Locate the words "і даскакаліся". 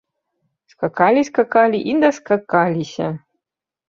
1.91-3.07